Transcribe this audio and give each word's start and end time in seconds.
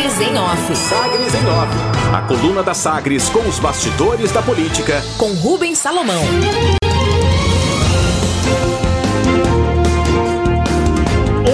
Sagres 0.00 0.20
em 0.20 0.38
Off. 0.38 0.76
Sagres 0.76 1.34
em 1.34 1.46
Off. 1.46 2.14
A 2.14 2.22
coluna 2.22 2.62
da 2.62 2.72
Sagres 2.72 3.28
com 3.28 3.40
os 3.40 3.58
bastidores 3.58 4.32
da 4.32 4.40
política. 4.40 5.02
Com 5.18 5.34
Rubens 5.34 5.76
Salomão. 5.76 6.22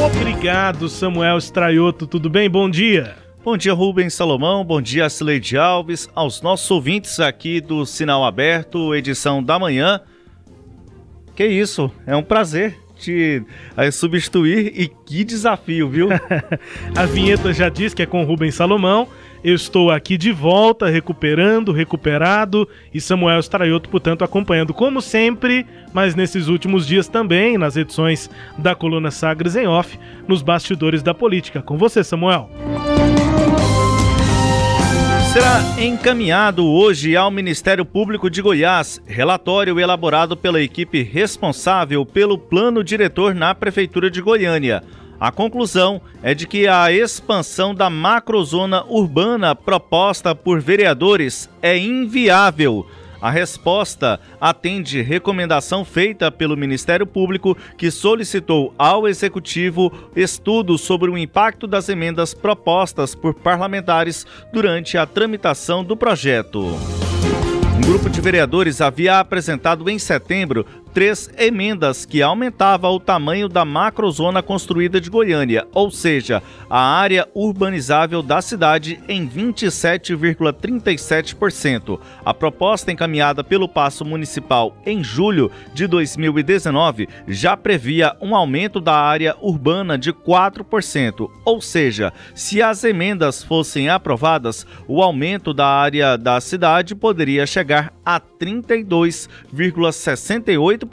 Obrigado, 0.07 0.89
Samuel 0.89 1.39
Straioto. 1.39 2.07
Tudo 2.07 2.31
bem? 2.31 2.49
Bom 2.49 2.71
dia. 2.71 3.17
Bom 3.45 3.57
dia, 3.57 3.73
Rubens 3.73 4.15
Salomão. 4.15 4.65
Bom 4.65 4.81
dia, 4.81 5.11
Sileide 5.11 5.59
Alves. 5.59 6.09
Aos 6.15 6.41
nossos 6.41 6.71
ouvintes 6.71 7.19
aqui 7.19 7.61
do 7.61 7.85
Sinal 7.85 8.25
Aberto, 8.25 8.95
edição 8.95 9.43
da 9.43 9.59
manhã. 9.59 10.01
Que 11.35 11.47
isso, 11.47 11.91
é 12.07 12.15
um 12.15 12.23
prazer 12.23 12.79
te 12.97 13.43
eh, 13.77 13.91
substituir 13.91 14.73
e 14.75 14.89
que 14.89 15.25
desafio, 15.25 15.89
viu? 15.89 16.09
a 16.97 17.07
vinheta 17.07 17.53
já 17.53 17.69
diz 17.69 17.95
que 17.95 18.03
é 18.03 18.07
com 18.07 18.25
Rubens 18.25 18.55
Salomão. 18.55 19.09
Eu 19.45 19.55
estou 19.55 19.91
aqui 19.91 20.17
de 20.17 20.33
volta, 20.33 20.89
recuperando, 20.89 21.71
recuperado, 21.71 22.69
e 22.93 23.01
Samuel 23.01 23.39
Straioto, 23.39 23.89
portanto, 23.89 24.25
acompanhando 24.25 24.75
como 24.75 25.01
sempre, 25.01 25.65
mas 25.93 26.17
nesses 26.17 26.49
últimos 26.49 26.85
dias 26.85 27.07
também, 27.07 27.57
nas 27.57 27.77
edições 27.77 28.29
da 28.59 28.75
coluna 28.75 29.11
Sagres 29.11 29.55
em 29.55 29.69
Off, 29.69 29.99
nos 30.27 30.43
bastidores 30.43 31.03
da 31.03 31.15
política. 31.15 31.63
Com 31.63 31.77
você, 31.77 32.03
Samuel. 32.03 32.51
Será 35.37 35.61
encaminhado 35.79 36.65
hoje 36.65 37.15
ao 37.15 37.31
Ministério 37.31 37.85
Público 37.85 38.31
de 38.31 38.41
Goiás 38.41 39.03
relatório 39.05 39.79
elaborado 39.79 40.35
pela 40.35 40.63
equipe 40.63 41.03
responsável 41.03 42.07
pelo 42.07 42.39
plano 42.39 42.83
diretor 42.83 43.35
na 43.35 43.55
Prefeitura 43.55 44.11
de 44.11 44.23
Goiânia. 44.23 44.83
A 45.21 45.31
conclusão 45.31 46.01
é 46.23 46.33
de 46.33 46.47
que 46.47 46.67
a 46.67 46.91
expansão 46.91 47.75
da 47.75 47.91
macrozona 47.91 48.83
urbana 48.87 49.55
proposta 49.55 50.35
por 50.35 50.59
vereadores 50.59 51.51
é 51.61 51.77
inviável. 51.77 52.87
A 53.21 53.31
resposta 53.31 54.21
atende 54.41 55.01
recomendação 55.01 55.85
feita 55.85 56.31
pelo 56.31 56.57
Ministério 56.57 57.07
Público, 57.07 57.57
que 57.77 57.91
solicitou 57.91 58.75
ao 58.79 59.09
Executivo 59.09 59.93
estudo 60.15 60.77
sobre 60.77 61.11
o 61.11 61.17
impacto 61.17 61.67
das 61.67 61.89
emendas 61.89 62.35
propostas 62.35 63.15
por 63.15 63.35
parlamentares 63.35 64.27
durante 64.53 64.99
a 64.99 65.07
tramitação 65.07 65.83
do 65.83 65.97
projeto. 65.97 66.77
Um 67.77 67.81
grupo 67.81 68.09
de 68.09 68.21
vereadores 68.21 68.81
havia 68.81 69.19
apresentado 69.19 69.89
em 69.89 69.99
setembro 69.99 70.67
três 70.97 71.29
emendas 71.37 72.07
que 72.07 72.23
aumentavam 72.23 72.95
o 72.95 72.99
tamanho 72.99 73.51
da 73.51 73.67
macrozona 73.67 74.43
construída 74.43 74.99
de 74.99 75.11
Goiânia, 75.11 75.69
ou 75.75 75.91
seja, 75.91 76.43
a 76.71 76.81
área 76.81 77.29
urbanizável 77.35 78.23
da 78.23 78.41
cidade 78.41 78.99
em 79.07 79.29
27,37%. 79.29 82.01
A 82.25 82.33
proposta 82.33 82.91
encaminhada 82.91 83.45
pelo 83.45 83.69
Passo 83.69 84.07
Municipal 84.07 84.75
em 84.87 85.05
julho 85.05 85.51
de 85.75 85.87
2019 85.87 87.11
já 87.29 87.55
previa 87.59 88.17
um 88.19 88.35
aumento 88.35 88.81
da 88.81 88.95
área 88.95 89.37
urbana 89.43 89.99
de 89.99 90.15
4%, 90.15 91.29
ou 91.45 91.61
seja, 91.61 92.11
se 92.35 92.63
as 92.63 92.85
emendas 92.85 93.43
fossem 93.43 93.91
aprovadas, 93.91 94.67
o 94.89 95.03
aumento 95.03 95.53
da 95.53 95.67
área 95.67 96.17
da 96.17 96.41
cidade 96.41 96.95
poderia 96.95 97.47
chegar 97.47 97.93
a 98.03 98.19
32,68%. 98.19 100.86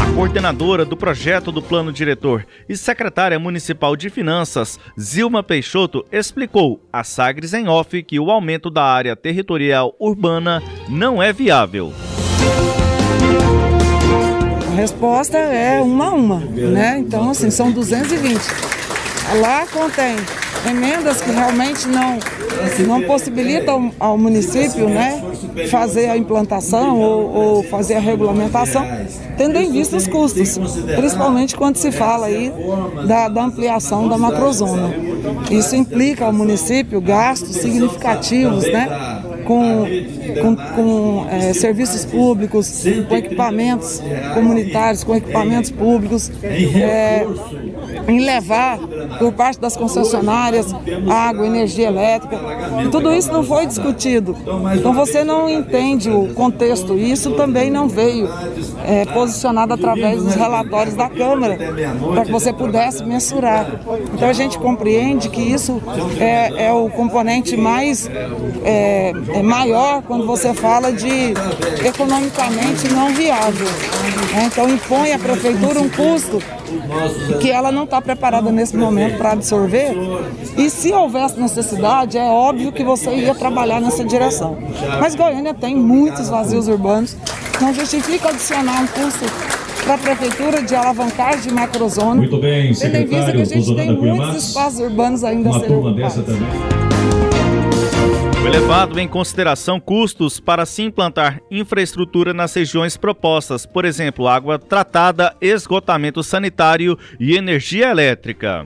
A 0.00 0.14
coordenadora 0.14 0.84
do 0.84 0.96
projeto 0.96 1.52
do 1.52 1.62
plano 1.62 1.92
diretor 1.92 2.46
e 2.68 2.76
secretária 2.76 3.38
municipal 3.38 3.96
de 3.96 4.08
finanças, 4.10 4.78
Zilma 4.98 5.42
Peixoto, 5.42 6.04
explicou 6.10 6.80
a 6.92 7.04
Sagres 7.04 7.54
em 7.54 7.68
off 7.68 8.02
que 8.02 8.18
o 8.18 8.30
aumento 8.30 8.70
da 8.70 8.84
área 8.84 9.14
territorial 9.14 9.94
urbana 9.98 10.62
não 10.88 11.22
é 11.22 11.32
viável. 11.32 11.92
A 14.72 14.74
resposta 14.74 15.38
é 15.38 15.80
uma 15.80 16.06
a 16.06 16.14
uma, 16.14 16.40
né? 16.40 16.98
Então, 16.98 17.30
assim, 17.30 17.50
são 17.50 17.72
220. 17.72 18.75
Lá 19.34 19.66
contém 19.66 20.16
emendas 20.68 21.20
que 21.20 21.30
realmente 21.30 21.86
não, 21.88 22.18
não 22.86 23.02
possibilitam 23.02 23.92
ao 23.98 24.16
município 24.16 24.88
né, 24.88 25.22
fazer 25.70 26.08
a 26.10 26.16
implantação 26.16 26.98
ou, 26.98 27.34
ou 27.34 27.62
fazer 27.64 27.94
a 27.94 28.00
regulamentação, 28.00 28.86
tendo 29.36 29.58
em 29.58 29.70
vista 29.70 29.96
os 29.96 30.06
custos, 30.06 30.58
principalmente 30.96 31.56
quando 31.56 31.76
se 31.76 31.92
fala 31.92 32.26
aí 32.26 32.52
da, 33.06 33.28
da 33.28 33.44
ampliação 33.44 34.08
da 34.08 34.16
macrozona. 34.16 34.94
Isso 35.50 35.76
implica 35.76 36.26
ao 36.26 36.32
município 36.32 37.00
gastos 37.00 37.56
significativos, 37.56 38.64
né? 38.64 39.24
com, 39.46 39.86
com, 40.42 40.56
com 40.56 41.26
é, 41.30 41.52
serviços 41.54 42.04
públicos, 42.04 42.84
com 43.08 43.16
equipamentos 43.16 44.02
comunitários, 44.34 45.04
com 45.04 45.14
equipamentos 45.14 45.70
públicos, 45.70 46.30
é, 46.42 47.24
em 48.08 48.20
levar 48.20 48.78
por 49.18 49.32
parte 49.32 49.60
das 49.60 49.76
concessionárias 49.76 50.72
água, 51.08 51.46
energia 51.46 51.88
elétrica. 51.88 52.38
Tudo 52.90 53.12
isso 53.12 53.32
não 53.32 53.42
foi 53.42 53.66
discutido. 53.66 54.36
Então 54.74 54.92
você 54.92 55.24
não 55.24 55.48
entende 55.48 56.10
o 56.10 56.32
contexto. 56.34 56.94
Isso 56.94 57.32
também 57.32 57.70
não 57.70 57.88
veio 57.88 58.28
é, 58.84 59.04
posicionado 59.06 59.74
através 59.74 60.22
dos 60.22 60.34
relatórios 60.34 60.94
da 60.94 61.08
Câmara, 61.08 61.58
para 62.12 62.24
que 62.24 62.32
você 62.32 62.52
pudesse 62.52 63.04
mensurar. 63.04 63.80
Então 64.14 64.28
a 64.28 64.32
gente 64.32 64.58
compreende 64.58 65.28
que 65.28 65.40
isso 65.40 65.82
é, 66.18 66.66
é 66.66 66.72
o 66.72 66.88
componente 66.90 67.56
mais 67.56 68.08
é, 68.64 69.12
é 69.34 69.42
maior 69.42 70.02
quando 70.02 70.26
você 70.26 70.54
fala 70.54 70.92
de 70.92 71.34
economicamente 71.84 72.88
não 72.92 73.08
viável. 73.10 73.66
Né? 74.32 74.44
Então 74.46 74.68
impõe 74.68 75.12
à 75.12 75.18
prefeitura 75.18 75.80
um 75.80 75.88
custo 75.88 76.40
que 77.40 77.50
ela 77.50 77.70
não 77.72 77.84
está 77.84 78.00
preparada 78.00 78.50
nesse 78.50 78.76
momento 78.76 79.18
para 79.18 79.32
absorver. 79.32 79.94
E 80.56 80.70
se 80.70 80.92
houvesse 80.92 81.38
necessidade, 81.38 82.18
é 82.18 82.24
óbvio 82.24 82.72
que 82.72 82.84
você 82.84 83.14
ia 83.14 83.34
trabalhar 83.34 83.80
nessa 83.80 84.04
direção. 84.04 84.56
Mas 85.00 85.14
Goiânia 85.14 85.54
tem 85.54 85.74
muitos 85.76 86.28
vazios 86.28 86.68
urbanos, 86.68 87.16
não 87.60 87.72
justifica 87.72 88.28
adicionar 88.28 88.82
um 88.82 88.86
custo 88.86 89.24
para 89.84 89.94
a 89.94 89.98
prefeitura 89.98 90.62
de 90.62 90.74
alavancagem 90.74 91.42
de 91.42 91.54
macrozona. 91.54 92.16
Muito 92.16 92.40
bem, 92.40 92.74
secretário. 92.74 93.08
Tendo 93.08 93.14
em 93.14 93.18
vista 93.18 93.32
que 93.32 93.40
a 93.40 93.62
gente 93.62 93.76
tem 93.76 93.96
muitos 93.96 94.48
espaços 94.48 94.80
urbanos 94.80 95.22
ainda 95.22 95.50
a 95.50 95.60
serem 95.60 95.76
ocupados. 95.76 96.95
Foi 98.46 98.60
levado 98.60 99.00
em 99.00 99.08
consideração 99.08 99.80
custos 99.80 100.38
para 100.38 100.64
se 100.64 100.80
implantar 100.80 101.40
infraestrutura 101.50 102.32
nas 102.32 102.54
regiões 102.54 102.96
propostas, 102.96 103.66
por 103.66 103.84
exemplo, 103.84 104.28
água 104.28 104.56
tratada, 104.56 105.34
esgotamento 105.40 106.22
sanitário 106.22 106.96
e 107.18 107.36
energia 107.36 107.90
elétrica. 107.90 108.64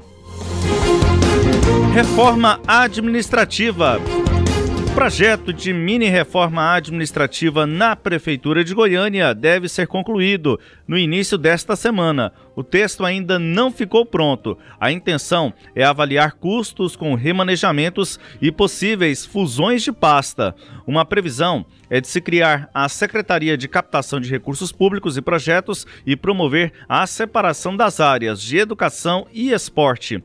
Reforma 1.95 2.61
administrativa. 2.67 3.99
Projeto 4.95 5.53
de 5.53 5.73
mini 5.73 6.09
reforma 6.09 6.75
administrativa 6.75 7.65
na 7.65 7.95
Prefeitura 7.95 8.65
de 8.65 8.75
Goiânia 8.75 9.33
deve 9.33 9.69
ser 9.69 9.87
concluído 9.87 10.59
no 10.87 10.99
início 10.99 11.39
desta 11.39 11.77
semana. 11.77 12.33
O 12.57 12.65
texto 12.65 13.05
ainda 13.05 13.39
não 13.39 13.71
ficou 13.71 14.05
pronto. 14.05 14.59
A 14.81 14.91
intenção 14.91 15.55
é 15.75 15.85
avaliar 15.85 16.33
custos 16.33 16.97
com 16.97 17.15
remanejamentos 17.15 18.19
e 18.43 18.51
possíveis 18.51 19.25
fusões 19.25 19.83
de 19.83 19.93
pasta. 19.93 20.55
Uma 20.87 21.05
previsão 21.05 21.65
é 21.89 22.01
de 22.01 22.09
se 22.09 22.21
criar 22.21 22.69
a 22.75 22.89
Secretaria 22.89 23.57
de 23.57 23.69
Captação 23.69 24.21
de 24.21 24.29
Recursos 24.29 24.73
Públicos 24.73 25.17
e 25.17 25.23
Projetos 25.23 25.87
e 26.05 26.17
promover 26.17 26.73
a 26.89 27.07
separação 27.07 27.77
das 27.77 28.01
áreas 28.01 28.43
de 28.43 28.59
educação 28.59 29.27
e 29.33 29.53
esporte 29.53 30.23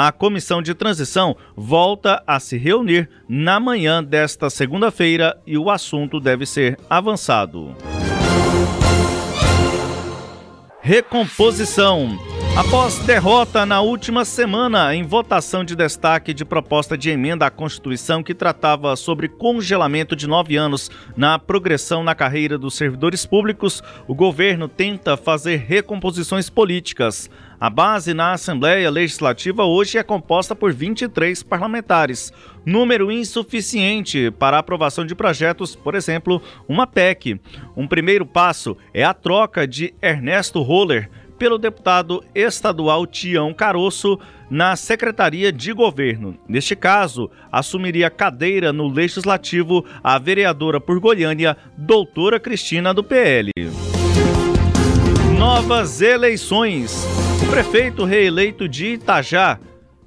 a 0.00 0.12
comissão 0.12 0.62
de 0.62 0.74
transição 0.74 1.36
volta 1.56 2.22
a 2.24 2.38
se 2.38 2.56
reunir 2.56 3.10
na 3.28 3.58
manhã 3.58 4.02
desta 4.02 4.48
segunda-feira 4.48 5.36
e 5.44 5.58
o 5.58 5.68
assunto 5.68 6.20
deve 6.20 6.46
ser 6.46 6.78
avançado. 6.88 7.74
Recomposição. 10.80 12.16
Após 12.56 12.98
derrota 13.00 13.66
na 13.66 13.80
última 13.80 14.24
semana 14.24 14.94
em 14.94 15.02
votação 15.02 15.64
de 15.64 15.74
destaque 15.74 16.32
de 16.32 16.44
proposta 16.44 16.96
de 16.96 17.10
emenda 17.10 17.46
à 17.46 17.50
Constituição 17.50 18.22
que 18.22 18.34
tratava 18.34 18.94
sobre 18.94 19.28
congelamento 19.28 20.14
de 20.14 20.28
nove 20.28 20.56
anos 20.56 20.90
na 21.16 21.40
progressão 21.40 22.04
na 22.04 22.14
carreira 22.14 22.56
dos 22.56 22.76
servidores 22.76 23.26
públicos, 23.26 23.82
o 24.06 24.14
governo 24.14 24.68
tenta 24.68 25.16
fazer 25.16 25.56
recomposições 25.56 26.48
políticas. 26.48 27.28
A 27.60 27.68
base 27.68 28.14
na 28.14 28.34
Assembleia 28.34 28.88
Legislativa 28.88 29.64
hoje 29.64 29.98
é 29.98 30.02
composta 30.04 30.54
por 30.54 30.72
23 30.72 31.42
parlamentares, 31.42 32.32
número 32.64 33.10
insuficiente 33.10 34.30
para 34.30 34.56
a 34.56 34.60
aprovação 34.60 35.04
de 35.04 35.12
projetos, 35.12 35.74
por 35.74 35.96
exemplo, 35.96 36.40
uma 36.68 36.86
PEC. 36.86 37.40
Um 37.76 37.88
primeiro 37.88 38.24
passo 38.24 38.76
é 38.94 39.02
a 39.02 39.12
troca 39.12 39.66
de 39.66 39.92
Ernesto 40.00 40.62
Roller 40.62 41.10
pelo 41.36 41.58
deputado 41.58 42.22
estadual 42.32 43.04
Tião 43.04 43.52
Caroço 43.52 44.20
na 44.48 44.76
Secretaria 44.76 45.50
de 45.50 45.72
Governo. 45.72 46.38
Neste 46.48 46.76
caso, 46.76 47.28
assumiria 47.50 48.08
cadeira 48.08 48.72
no 48.72 48.86
Legislativo 48.86 49.84
a 50.02 50.16
vereadora 50.16 50.80
por 50.80 51.00
Goiânia, 51.00 51.56
doutora 51.76 52.38
Cristina 52.38 52.94
do 52.94 53.02
PL. 53.02 53.50
Novas 55.36 56.00
eleições. 56.00 57.27
O 57.42 57.50
prefeito 57.50 58.04
reeleito 58.04 58.68
de 58.68 58.94
Itajá, 58.94 59.58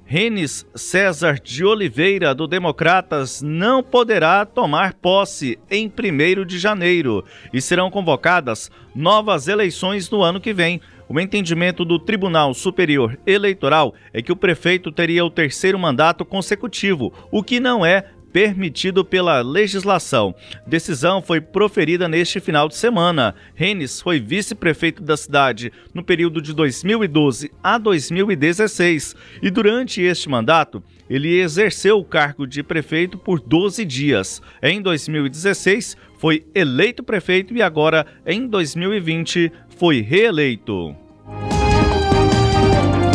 Renes 0.04 0.66
César 0.74 1.40
de 1.42 1.64
Oliveira, 1.64 2.34
do 2.34 2.46
Democratas, 2.46 3.40
não 3.40 3.82
poderá 3.82 4.44
tomar 4.44 4.94
posse 4.94 5.58
em 5.70 5.86
1 5.86 6.44
de 6.44 6.58
janeiro 6.58 7.24
e 7.52 7.60
serão 7.60 7.90
convocadas 7.90 8.70
novas 8.94 9.48
eleições 9.48 10.10
no 10.10 10.22
ano 10.22 10.40
que 10.40 10.52
vem. 10.52 10.80
O 11.08 11.18
entendimento 11.18 11.84
do 11.84 11.98
Tribunal 11.98 12.54
Superior 12.54 13.18
Eleitoral 13.26 13.94
é 14.12 14.22
que 14.22 14.32
o 14.32 14.36
prefeito 14.36 14.92
teria 14.92 15.24
o 15.24 15.30
terceiro 15.30 15.78
mandato 15.78 16.24
consecutivo, 16.24 17.12
o 17.30 17.42
que 17.42 17.58
não 17.58 17.84
é 17.84 18.06
permitido 18.32 19.04
pela 19.04 19.40
legislação. 19.42 20.34
Decisão 20.66 21.20
foi 21.20 21.40
proferida 21.40 22.08
neste 22.08 22.40
final 22.40 22.68
de 22.68 22.76
semana. 22.76 23.34
Renes 23.54 24.00
foi 24.00 24.18
vice-prefeito 24.18 25.02
da 25.02 25.16
cidade 25.16 25.72
no 25.92 26.02
período 26.02 26.40
de 26.40 26.52
2012 26.52 27.50
a 27.62 27.78
2016 27.78 29.14
e 29.42 29.50
durante 29.50 30.00
este 30.00 30.28
mandato 30.28 30.82
ele 31.10 31.40
exerceu 31.40 31.98
o 31.98 32.04
cargo 32.04 32.46
de 32.46 32.62
prefeito 32.62 33.18
por 33.18 33.38
12 33.38 33.84
dias. 33.84 34.40
Em 34.62 34.80
2016 34.80 35.96
foi 36.18 36.46
eleito 36.54 37.02
prefeito 37.02 37.54
e 37.54 37.60
agora 37.60 38.06
em 38.24 38.46
2020 38.46 39.52
foi 39.76 40.00
reeleito. 40.00 40.96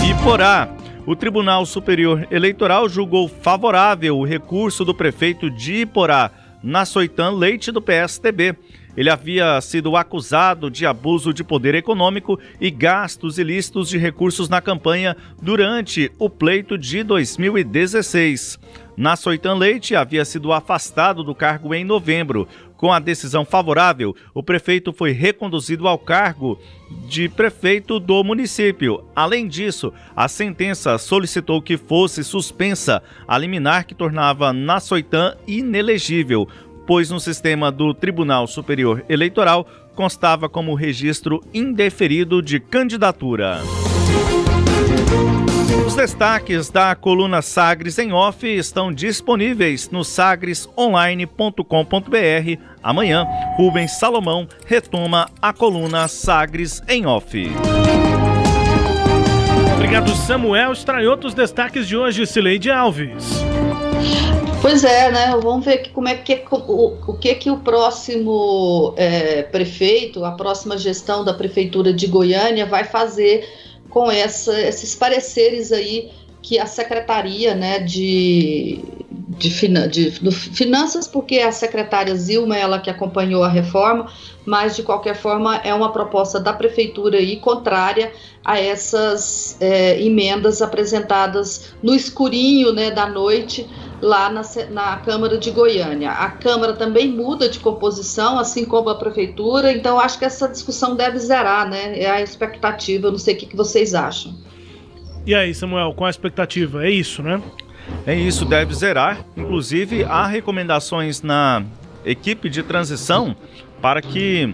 Iporá 0.08 0.77
o 1.08 1.16
Tribunal 1.16 1.66
Superior 1.66 2.28
Eleitoral 2.30 2.90
julgou 2.90 3.30
favorável 3.30 4.18
o 4.18 4.26
recurso 4.26 4.84
do 4.84 4.94
prefeito 4.94 5.50
de 5.50 5.76
Iporá, 5.76 6.30
Nassoitan 6.62 7.32
Leite, 7.32 7.72
do 7.72 7.82
PSTB. 7.82 8.58
Ele 8.98 9.10
havia 9.10 9.62
sido 9.62 9.96
acusado 9.96 10.70
de 10.70 10.86
abuso 10.86 11.34
de 11.34 11.46
poder 11.46 11.76
econômico 11.76 12.38
e 12.60 12.70
gastos 12.70 13.40
ilícitos 13.40 13.88
de 13.88 13.98
recursos 13.98 14.50
na 14.50 14.60
campanha 14.60 15.16
durante 15.42 16.12
o 16.20 16.30
pleito 16.30 16.78
de 16.78 17.04
2016. 17.04 18.60
Nassoitan 18.98 19.54
Leite 19.54 19.96
havia 19.96 20.26
sido 20.26 20.52
afastado 20.52 21.24
do 21.24 21.34
cargo 21.34 21.74
em 21.74 21.86
novembro. 21.86 22.50
Com 22.78 22.94
a 22.94 23.00
decisão 23.00 23.44
favorável, 23.44 24.16
o 24.34 24.44
prefeito 24.44 24.94
foi 24.94 25.12
reconduzido 25.12 25.88
ao 25.88 25.98
cargo 25.98 26.60
de 27.10 27.28
prefeito 27.28 28.00
do 28.00 28.24
município. 28.24 29.04
Além 29.16 29.48
disso, 29.48 29.92
a 30.16 30.28
sentença 30.28 30.98
solicitou 31.00 31.60
que 31.60 31.76
fosse 31.76 32.24
suspensa 32.24 33.02
a 33.28 33.36
liminar 33.38 33.86
que 33.86 33.96
tornava 33.96 34.54
Nassoitan 34.54 35.36
inelegível, 35.48 36.48
pois 36.86 37.10
no 37.10 37.20
sistema 37.20 37.72
do 37.72 37.94
Tribunal 37.94 38.46
Superior 38.46 39.04
Eleitoral 39.10 39.68
constava 39.96 40.48
como 40.48 40.76
registro 40.76 41.44
indeferido 41.52 42.42
de 42.42 42.60
candidatura. 42.60 43.60
Os 45.98 46.12
destaques 46.12 46.70
da 46.70 46.94
coluna 46.94 47.42
Sagres 47.42 47.98
em 47.98 48.14
Off 48.14 48.48
estão 48.48 48.94
disponíveis 48.94 49.90
no 49.90 50.04
sagresonline.com.br. 50.04 52.62
Amanhã, 52.84 53.26
Rubens 53.58 53.98
Salomão 53.98 54.48
retoma 54.68 55.28
a 55.42 55.52
coluna 55.52 56.08
Sagres 56.08 56.84
em 56.88 57.08
Off. 57.08 57.50
Obrigado, 59.74 60.16
Samuel. 60.16 60.72
Estranhou 60.72 61.18
os 61.18 61.34
destaques 61.34 61.88
de 61.88 61.98
hoje, 61.98 62.28
Cileide 62.28 62.70
Alves. 62.70 63.42
Pois 64.62 64.84
é, 64.84 65.12
né? 65.12 65.32
Vamos 65.42 65.66
ver 65.66 65.90
como 65.94 66.10
é 66.10 66.14
que 66.14 66.44
o, 66.52 66.94
o 67.08 67.18
que 67.18 67.34
que 67.34 67.50
o 67.50 67.58
próximo 67.58 68.94
é, 68.98 69.42
prefeito, 69.42 70.24
a 70.24 70.34
próxima 70.34 70.78
gestão 70.78 71.26
da 71.26 71.34
prefeitura 71.34 71.92
de 71.92 72.06
Goiânia 72.06 72.68
vai 72.68 72.84
fazer 72.84 73.67
com 73.90 74.12
essa, 74.12 74.60
esses 74.62 74.96
pareceres 74.96 75.72
aí 75.72 76.12
que 76.42 76.60
a 76.60 76.66
secretaria, 76.66 77.54
né, 77.56 77.80
de, 77.80 78.80
de, 79.10 79.50
de, 79.90 80.12
finanças, 80.32 81.08
porque 81.08 81.40
a 81.40 81.52
secretária 81.52 82.16
Zilma 82.16 82.56
ela 82.56 82.80
que 82.80 82.90
acompanhou 82.90 83.44
a 83.44 83.50
reforma, 83.50 84.10
mas 84.46 84.76
de 84.76 84.84
qualquer 84.84 85.16
forma 85.16 85.58
é 85.58 85.74
uma 85.74 85.92
proposta 85.92 86.40
da 86.40 86.54
prefeitura 86.54 87.18
aí 87.18 87.36
contrária 87.38 88.14
a 88.46 88.58
essas 88.60 89.58
é, 89.60 90.02
emendas 90.02 90.62
apresentadas 90.62 91.74
no 91.84 91.94
escurinho, 91.94 92.72
né, 92.72 92.92
da 92.92 93.08
noite 93.08 93.68
lá 94.02 94.30
na, 94.30 94.42
na 94.70 94.98
Câmara 94.98 95.38
de 95.38 95.52
Goiânia. 95.52 96.12
A 96.12 96.30
Câmara 96.30 96.74
também 96.74 97.10
muda 97.10 97.50
de 97.50 97.60
composição, 97.60 98.38
assim 98.38 98.66
como 98.66 98.90
a 98.90 98.96
Prefeitura, 98.96 99.72
então 99.72 100.00
acho 100.00 100.20
que 100.20 100.26
essa 100.26 100.48
discussão 100.48 100.96
deve 100.96 101.18
zerar, 101.20 101.70
né? 101.70 102.00
É 102.00 102.10
a 102.10 102.22
expectativa, 102.22 103.10
não 103.10 103.18
sei 103.18 103.36
o 103.36 103.38
que, 103.38 103.46
que 103.48 103.56
vocês 103.56 103.94
acham. 103.94 104.36
E 105.26 105.36
aí, 105.36 105.54
Samuel, 105.54 105.94
qual 105.94 106.08
a 106.08 106.10
expectativa? 106.10 106.86
É 106.86 106.90
isso, 106.90 107.22
né? 107.22 107.42
É 108.06 108.16
isso, 108.16 108.46
deve 108.46 108.74
zerar. 108.74 109.26
Inclusive, 109.36 110.04
há 110.04 110.26
recomendações 110.28 111.22
na 111.22 111.64
equipe 112.06 112.50
de 112.50 112.64
transição 112.64 113.36
para 113.82 114.02
que 114.02 114.54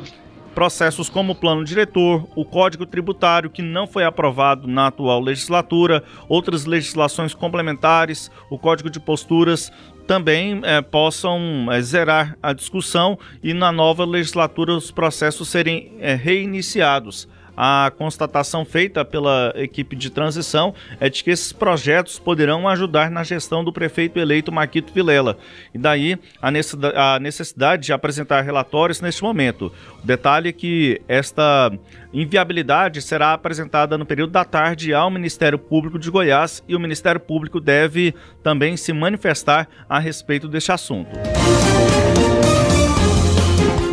processos 0.53 1.09
como 1.09 1.33
o 1.33 1.35
plano 1.35 1.63
diretor, 1.63 2.27
o 2.35 2.45
código 2.45 2.85
tributário 2.85 3.49
que 3.49 3.61
não 3.61 3.87
foi 3.87 4.03
aprovado 4.03 4.67
na 4.67 4.87
atual 4.87 5.19
legislatura, 5.19 6.03
outras 6.29 6.65
legislações 6.65 7.33
complementares, 7.33 8.31
o 8.49 8.57
código 8.57 8.89
de 8.89 8.99
posturas 8.99 9.71
também 10.07 10.61
é, 10.63 10.81
possam 10.81 11.71
é, 11.71 11.81
zerar 11.81 12.37
a 12.41 12.53
discussão 12.53 13.17
e 13.41 13.53
na 13.53 13.71
nova 13.71 14.05
legislatura 14.05 14.73
os 14.73 14.91
processos 14.91 15.47
serem 15.47 15.93
é, 15.99 16.13
reiniciados 16.13 17.27
a 17.55 17.91
constatação 17.97 18.65
feita 18.65 19.05
pela 19.05 19.53
equipe 19.55 19.95
de 19.95 20.09
transição 20.09 20.73
é 20.99 21.09
de 21.09 21.23
que 21.23 21.31
esses 21.31 21.53
projetos 21.53 22.19
poderão 22.19 22.67
ajudar 22.67 23.09
na 23.11 23.23
gestão 23.23 23.63
do 23.63 23.71
prefeito 23.71 24.19
eleito 24.19 24.51
Maquito 24.51 24.93
Vilela. 24.93 25.37
E 25.73 25.77
daí 25.77 26.17
a 26.41 27.19
necessidade 27.19 27.85
de 27.85 27.93
apresentar 27.93 28.41
relatórios 28.41 29.01
neste 29.01 29.23
momento. 29.23 29.71
O 30.03 30.05
detalhe 30.05 30.49
é 30.49 30.53
que 30.53 31.01
esta 31.07 31.71
inviabilidade 32.13 33.01
será 33.01 33.33
apresentada 33.33 33.97
no 33.97 34.05
período 34.05 34.31
da 34.31 34.45
tarde 34.45 34.93
ao 34.93 35.09
Ministério 35.09 35.57
Público 35.57 35.97
de 35.97 36.09
Goiás 36.09 36.63
e 36.67 36.75
o 36.75 36.79
Ministério 36.79 37.19
Público 37.19 37.59
deve 37.59 38.13
também 38.43 38.77
se 38.77 38.93
manifestar 38.93 39.67
a 39.89 39.99
respeito 39.99 40.47
deste 40.47 40.71
assunto. 40.71 41.09